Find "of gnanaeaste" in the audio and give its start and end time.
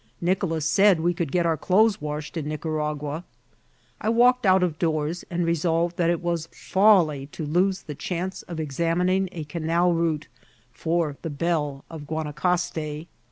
11.91-13.05